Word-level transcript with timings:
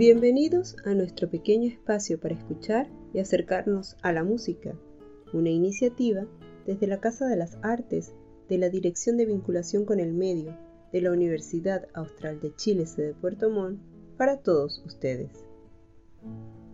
Bienvenidos 0.00 0.76
a 0.86 0.94
nuestro 0.94 1.28
pequeño 1.28 1.68
espacio 1.68 2.18
para 2.18 2.34
escuchar 2.34 2.88
y 3.12 3.18
acercarnos 3.18 3.98
a 4.00 4.12
la 4.12 4.24
música, 4.24 4.74
una 5.34 5.50
iniciativa 5.50 6.26
desde 6.64 6.86
la 6.86 7.00
Casa 7.00 7.26
de 7.26 7.36
las 7.36 7.58
Artes 7.60 8.14
de 8.48 8.56
la 8.56 8.70
Dirección 8.70 9.18
de 9.18 9.26
Vinculación 9.26 9.84
con 9.84 10.00
el 10.00 10.14
Medio 10.14 10.56
de 10.90 11.02
la 11.02 11.12
Universidad 11.12 11.86
Austral 11.92 12.40
de 12.40 12.54
Chile, 12.54 12.86
sede 12.86 13.12
Puerto 13.12 13.50
Montt, 13.50 13.78
para 14.16 14.38
todos 14.38 14.82
ustedes. 14.86 15.44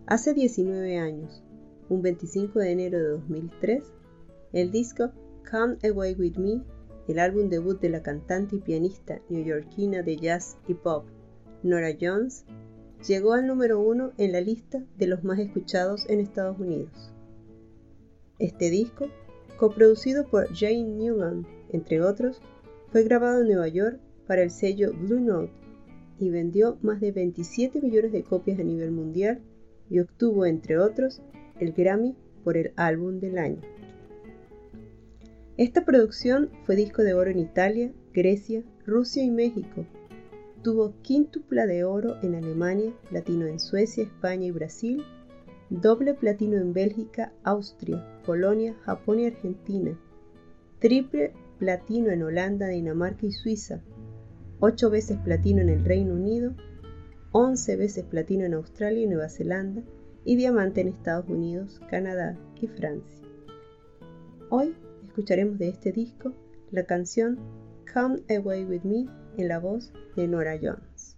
Hace 0.05 0.33
19 0.33 0.97
años, 0.97 1.43
un 1.89 2.01
25 2.01 2.59
de 2.59 2.71
enero 2.71 2.97
de 2.97 3.09
2003, 3.09 3.83
el 4.53 4.71
disco 4.71 5.11
Come 5.51 5.75
Away 5.83 6.15
With 6.17 6.37
Me, 6.37 6.63
el 7.09 7.19
álbum 7.19 7.49
debut 7.49 7.77
de 7.81 7.89
la 7.89 8.01
cantante 8.01 8.55
y 8.55 8.59
pianista 8.59 9.19
neoyorquina 9.27 10.01
de 10.01 10.15
jazz 10.15 10.57
y 10.65 10.75
pop 10.75 11.07
Nora 11.61 11.91
Jones, 11.99 12.45
llegó 13.05 13.33
al 13.33 13.47
número 13.47 13.79
uno 13.79 14.11
en 14.17 14.31
la 14.31 14.41
lista 14.41 14.83
de 14.97 15.07
los 15.07 15.23
más 15.23 15.39
escuchados 15.39 16.09
en 16.09 16.19
Estados 16.19 16.59
Unidos. 16.59 17.11
Este 18.39 18.69
disco, 18.69 19.07
coproducido 19.57 20.27
por 20.27 20.47
Jane 20.55 20.83
Newland, 20.83 21.45
entre 21.69 22.01
otros, 22.01 22.41
fue 22.91 23.03
grabado 23.03 23.41
en 23.41 23.47
Nueva 23.47 23.67
York 23.67 23.99
para 24.25 24.43
el 24.43 24.51
sello 24.51 24.93
Blue 24.93 25.19
Note 25.19 25.51
y 26.19 26.29
vendió 26.29 26.77
más 26.81 26.99
de 26.99 27.11
27 27.11 27.81
millones 27.81 28.11
de 28.11 28.23
copias 28.23 28.59
a 28.59 28.63
nivel 28.63 28.91
mundial 28.91 29.41
y 29.89 29.99
obtuvo, 29.99 30.45
entre 30.45 30.77
otros, 30.77 31.21
el 31.59 31.73
Grammy 31.73 32.15
por 32.43 32.57
el 32.57 32.73
álbum 32.75 33.19
del 33.19 33.37
año. 33.37 33.61
Esta 35.57 35.85
producción 35.85 36.49
fue 36.65 36.75
disco 36.75 37.03
de 37.03 37.13
oro 37.13 37.31
en 37.31 37.39
Italia, 37.39 37.91
Grecia, 38.13 38.63
Rusia 38.85 39.23
y 39.23 39.31
México. 39.31 39.85
Tuvo 40.67 40.95
quíntupla 41.01 41.65
de 41.65 41.85
oro 41.85 42.17
en 42.23 42.35
Alemania, 42.35 42.93
platino 43.07 43.45
en 43.45 43.57
Suecia, 43.57 44.03
España 44.03 44.47
y 44.47 44.51
Brasil, 44.51 45.01
doble 45.69 46.13
platino 46.13 46.57
en 46.57 46.73
Bélgica, 46.73 47.31
Austria, 47.45 48.05
Polonia, 48.25 48.75
Japón 48.81 49.21
y 49.21 49.27
Argentina, 49.27 49.97
triple 50.79 51.31
platino 51.57 52.09
en 52.09 52.21
Holanda, 52.21 52.67
Dinamarca 52.67 53.25
y 53.25 53.31
Suiza, 53.31 53.81
8 54.59 54.89
veces 54.89 55.17
platino 55.23 55.61
en 55.61 55.69
el 55.69 55.85
Reino 55.85 56.15
Unido, 56.15 56.53
11 57.31 57.77
veces 57.77 58.03
platino 58.03 58.43
en 58.43 58.55
Australia 58.55 59.03
y 59.03 59.07
Nueva 59.07 59.29
Zelanda 59.29 59.83
y 60.25 60.35
diamante 60.35 60.81
en 60.81 60.89
Estados 60.89 61.29
Unidos, 61.29 61.79
Canadá 61.89 62.37
y 62.59 62.67
Francia. 62.67 63.25
Hoy 64.49 64.75
escucharemos 65.05 65.59
de 65.59 65.69
este 65.69 65.93
disco 65.93 66.33
la 66.71 66.83
canción 66.83 67.39
Come 67.93 68.21
Away 68.29 68.65
With 68.65 68.83
Me 68.83 69.05
en 69.37 69.47
la 69.47 69.59
voz 69.59 69.91
de 70.15 70.27
Nora 70.27 70.57
Jones. 70.61 71.15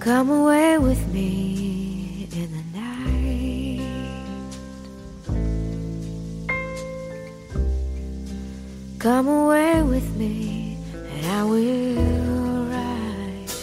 Come 0.00 0.30
away 0.30 0.78
with 0.78 1.12
me 1.12 2.28
in 2.32 2.52
the 2.52 2.75
Come 9.06 9.28
away 9.28 9.82
with 9.84 10.16
me, 10.16 10.78
and 10.92 11.26
I 11.26 11.44
will 11.44 12.64
write 12.66 13.54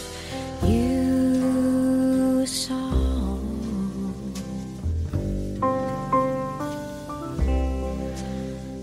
you 0.62 2.40
a 2.40 2.46
song. 2.46 3.44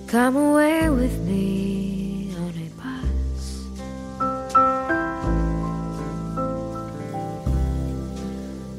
Come 0.05 0.35
away 0.35 0.87
with 0.91 1.19
me 1.21 2.31
on 2.37 2.53
a 2.65 2.69
bus. 2.79 3.43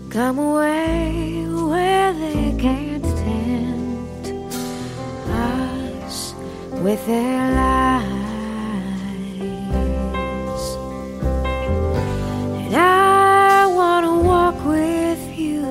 Come 0.09 0.39
away 0.39 1.49
where 1.49 2.13
they 2.13 2.55
can't 2.61 2.92
with 6.83 7.07
their 7.07 7.55
lies. 7.55 8.03
And 12.67 12.75
I 12.75 13.67
want 13.69 14.05
to 14.07 14.15
walk 14.27 14.65
with 14.65 15.39
you 15.39 15.67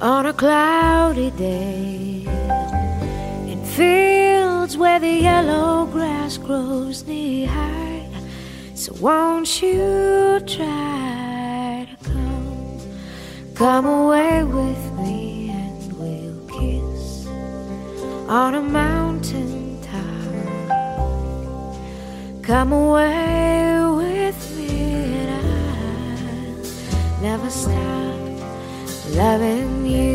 on 0.00 0.24
a 0.24 0.32
cloudy 0.32 1.30
day 1.32 2.24
in 3.46 3.62
fields 3.64 4.78
where 4.78 4.98
the 4.98 5.16
yellow 5.28 5.84
grass 5.86 6.38
grows 6.38 7.06
knee 7.06 7.44
high. 7.44 8.08
So 8.74 8.94
won't 8.94 9.60
you 9.60 10.40
try 10.46 11.86
to 11.90 11.96
come, 12.08 12.80
come 13.54 13.84
away 13.84 14.44
with 14.44 14.67
Come 22.68 22.82
away 22.82 23.80
with 23.96 24.58
me 24.58 25.16
and 25.20 25.30
I'll 27.16 27.22
never 27.22 27.48
stop 27.48 29.16
loving 29.16 29.86
you. 29.86 30.07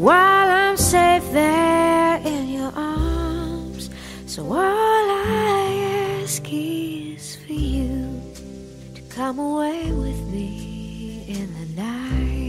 While 0.00 0.48
I'm 0.48 0.78
safe 0.78 1.30
there 1.30 2.16
in 2.24 2.48
your 2.48 2.72
arms. 2.74 3.90
So 4.24 4.44
all 4.44 4.56
I 4.56 6.22
ask 6.22 6.42
is 6.50 7.36
for 7.36 7.52
you 7.52 8.22
to 8.94 9.02
come 9.10 9.38
away 9.38 9.92
with 9.92 10.20
me 10.32 11.26
in 11.28 11.52
the 11.52 11.82
night. 11.82 12.39